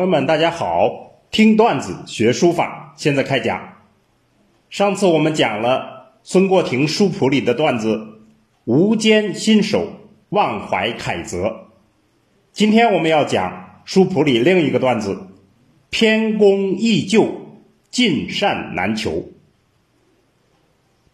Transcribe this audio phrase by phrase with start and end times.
[0.00, 1.20] 朋友们，大家好！
[1.30, 3.76] 听段子学书法，现在开讲。
[4.70, 8.22] 上次我们讲了孙过庭书谱里的段子
[8.64, 9.86] “无间新手
[10.30, 11.66] 忘怀楷则”，
[12.50, 15.26] 今天我们要讲书谱里另一个段子
[15.90, 17.26] “偏功易就，
[17.90, 19.28] 尽善难求”。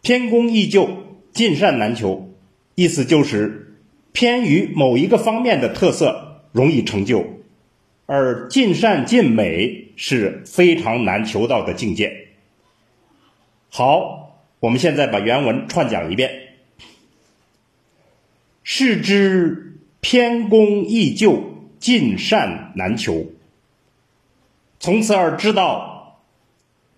[0.01, 0.87] 偏功易就，
[1.33, 2.29] 尽善难求，
[2.75, 3.75] 意思就是
[4.13, 7.25] 偏于某一个方面的特色容易成就。
[8.07, 12.29] 而尽善尽美是非常难求到的境界。
[13.69, 16.31] 好，我们现在把原文串讲一遍。
[18.63, 23.27] 是之偏功易就，尽善难求。
[24.79, 26.21] 从此而知道，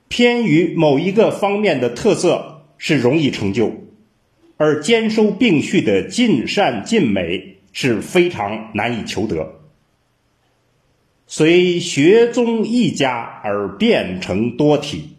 [0.08, 3.72] 偏于某一个方面的特色是容易成就，
[4.58, 9.59] 而兼收并蓄的尽善尽美是非常难以求得。
[11.32, 15.10] 随学宗一家而变成多体，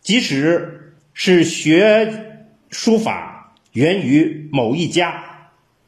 [0.00, 5.22] 即使是学书法源于某一家，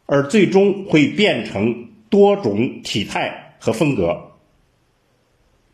[0.04, 4.32] 而最终会变成多种体态和风格，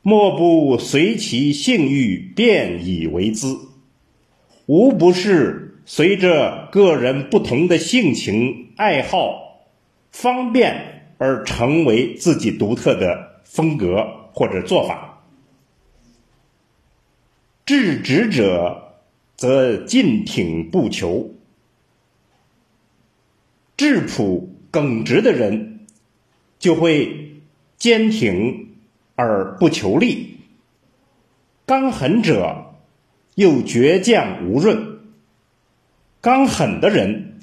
[0.01, 3.59] 莫不随其性欲变以为资，
[4.67, 9.67] 无不是随着个人不同的性情爱好
[10.13, 10.98] 方便。
[11.19, 15.23] 而成为自己独特的风格或者做法。
[17.67, 18.95] 志直者
[19.37, 21.35] 则进挺不求，
[23.77, 25.81] 质朴耿直的人
[26.59, 27.43] 就会
[27.77, 28.71] 坚挺
[29.17, 30.39] 而不求利；
[31.67, 32.75] 刚狠者
[33.35, 35.01] 又倔强无润，
[36.21, 37.41] 刚狠的人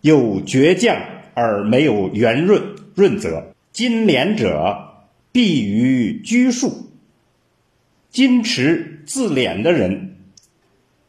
[0.00, 0.96] 又倔强
[1.34, 2.74] 而没有圆润。
[2.98, 6.88] 润泽，金廉者必于拘束；
[8.12, 10.16] 矜持自敛的人，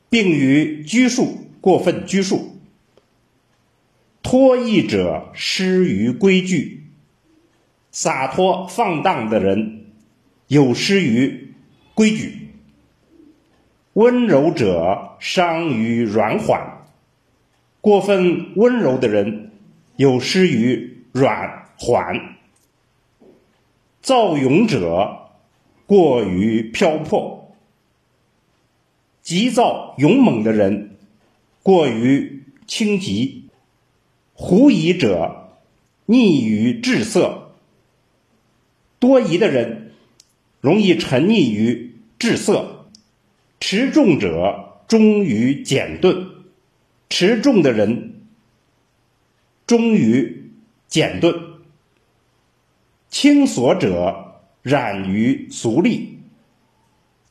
[0.07, 2.59] 并于拘束过分拘束；
[4.21, 6.83] 脱逸者失于规矩；
[7.89, 9.85] 洒脱放荡的人，
[10.45, 11.55] 有失于
[11.95, 12.51] 规矩；
[13.93, 16.85] 温柔者伤于软缓；
[17.81, 19.49] 过分温柔的人，
[19.95, 21.65] 有失于软。
[21.81, 22.35] 缓，
[24.01, 25.29] 造勇者
[25.85, 27.55] 过于漂泊；
[29.21, 30.97] 急躁勇猛的人
[31.63, 33.45] 过于轻急；
[34.33, 35.51] 狐疑者
[36.05, 37.53] 溺于志色；
[38.99, 39.93] 多疑的人
[40.59, 42.89] 容易沉溺于志色；
[43.61, 46.25] 持重者忠于简钝；
[47.09, 48.25] 持重的人
[49.65, 50.51] 忠于
[50.89, 51.48] 简钝。
[53.09, 56.19] 轻琐者染于俗利，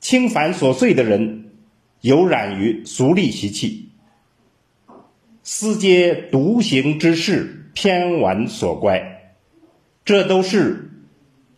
[0.00, 1.52] 轻繁琐碎的人
[2.00, 3.88] 有染于俗利习气，
[5.42, 9.34] 思皆独行之事，偏玩所乖，
[10.04, 10.90] 这都是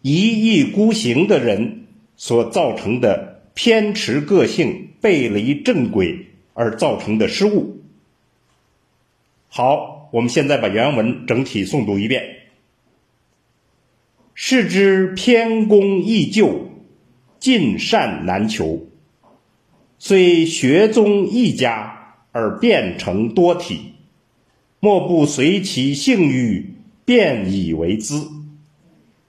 [0.02, 1.86] 一意孤行的人
[2.16, 7.78] 所造成的偏持个性、背离正轨而造成的失误。
[9.48, 12.39] 好，我们现在把原文整体诵读一遍。
[14.42, 16.70] 是之偏功易就，
[17.38, 18.86] 尽善难求。
[19.98, 23.92] 虽学宗一家而变成多体，
[24.80, 26.72] 莫不随其性欲
[27.04, 28.28] 变以为资。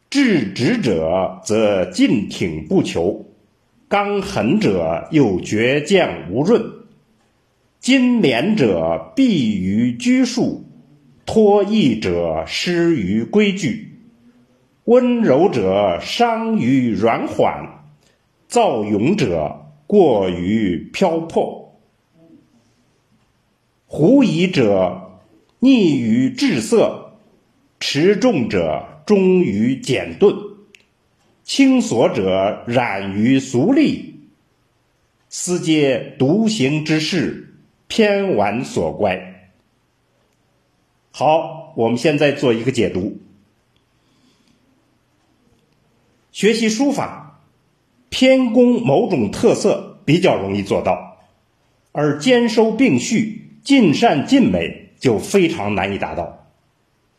[0.10, 3.26] 志直者则进挺不求，
[3.90, 6.64] 刚狠者又倔强无润，
[7.82, 10.64] 金廉者避于拘束，
[11.26, 13.91] 脱逸者失于规矩。
[14.92, 17.86] 温柔者伤于软缓，
[18.50, 21.80] 躁勇者过于飘泊，
[23.88, 25.22] 狐疑者
[25.62, 27.14] 溺于志色，
[27.80, 30.36] 持重者忠于简钝，
[31.46, 34.20] 轻索者染于俗利，
[35.30, 37.54] 思皆独行之事，
[37.88, 39.52] 偏玩所乖。
[41.12, 43.21] 好，我们现在做一个解读。
[46.32, 47.42] 学习书法，
[48.10, 51.18] 偏攻某种特色比较容易做到，
[51.92, 56.48] 而兼收并蓄、尽善尽美就非常难以达到。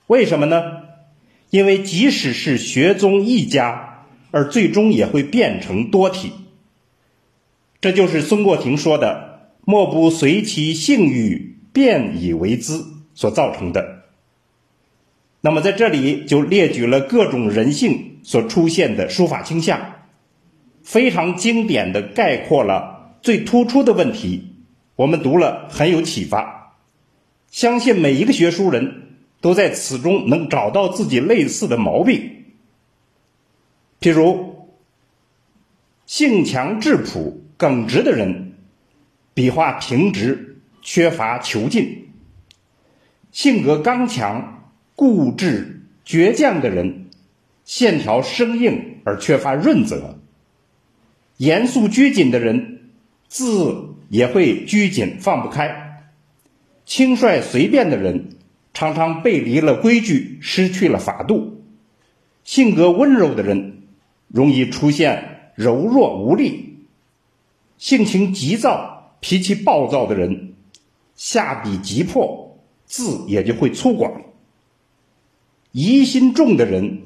[0.06, 0.62] 为什么呢？
[1.50, 6.32] 因为即使是学宗一家，而最终也会变成多体。
[7.82, 14.04] 这就是孙过庭说的“莫不随其性欲变以为资”所造成的。
[15.42, 18.11] 那么在这里就列举了各种人性。
[18.22, 19.80] 所出现的书法倾向，
[20.82, 24.54] 非常经典的概括了最突出的问题，
[24.96, 26.76] 我们读了很有启发，
[27.50, 32.44] 相信每一个学书人都在此中能找到自己类似的毛病，
[34.00, 34.68] 譬如
[36.06, 38.54] 性强质朴、耿直的人，
[39.34, 42.08] 笔画平直，缺乏遒劲；
[43.30, 47.01] 性格刚强、固执、倔强的人，
[47.64, 50.18] 线条生硬而缺乏润泽；
[51.36, 52.80] 严肃拘谨的人，
[53.28, 55.68] 字也会拘谨放不开；
[56.84, 58.30] 轻率随便的人，
[58.74, 61.62] 常常背离了规矩，失去了法度；
[62.44, 63.82] 性格温柔的人，
[64.28, 66.78] 容易出现柔弱无力。
[67.78, 70.54] 性情急躁、脾气暴躁的人，
[71.16, 72.56] 下笔急迫，
[72.86, 74.10] 字也就会粗犷；
[75.72, 77.02] 疑心重的人，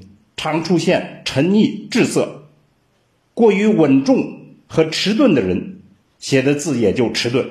[0.53, 2.43] 常出现沉溺滞涩；
[3.35, 5.81] 过于稳重和迟钝的人，
[6.19, 7.45] 写的字也就迟钝；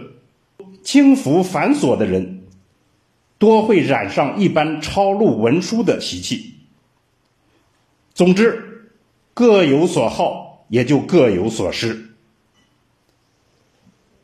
[0.81, 2.43] 轻浮繁琐的人，
[3.37, 6.53] 多会染上一般抄录文书的习气。
[8.13, 8.91] 总之，
[9.33, 12.11] 各有所好，也就各有所失。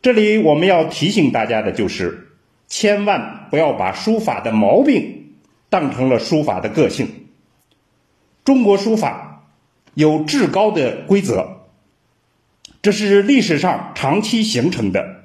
[0.01, 2.29] 这里我们要提醒大家的就是，
[2.67, 5.33] 千万不要把书法的毛病
[5.69, 7.07] 当成了书法的个性。
[8.51, 9.45] 中国书法
[9.93, 11.61] 有至高的规则，
[12.81, 15.23] 这是历史上长期形成的。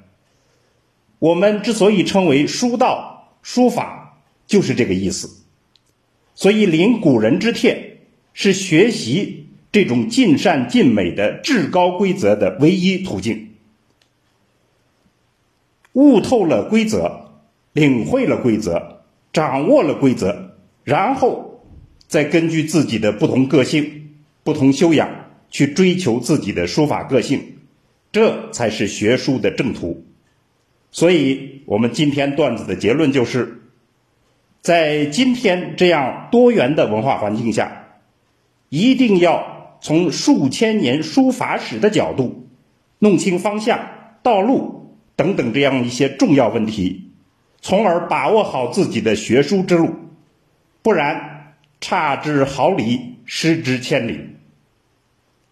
[1.19, 5.43] 我们之所以称为书道书法，就是这个意思。
[6.35, 7.97] 所以临古人之帖，
[8.31, 13.49] 是学习这种尽善尽美的至高规则的唯一途径。
[15.91, 17.31] 悟透了规则，
[17.73, 19.01] 领会了规则，
[19.33, 20.53] 掌握了规则，
[20.85, 21.46] 然后
[22.07, 24.09] 再根据自己的不同个性、
[24.43, 25.09] 不同修养
[25.49, 27.41] 去追求自己的书法个性，
[28.11, 30.05] 这才是学书的正途。
[30.91, 33.61] 所以，我们今天段子的结论就是，
[34.61, 37.85] 在今天这样多元的文化环境下，
[38.69, 42.47] 一定要从数千年书法史的角度
[42.99, 43.79] 弄清方向、
[44.23, 44.75] 道路。
[45.17, 47.09] 等等，这样一些重要问题，
[47.59, 49.89] 从而把握好自己的学书之路，
[50.83, 51.36] 不然
[51.79, 54.35] 差之毫厘，失之千里。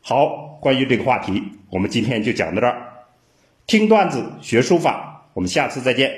[0.02, 2.94] 好，关于这个话题，我们今天就讲到这儿。
[3.68, 6.12] 听段子学书法，我们下次再见。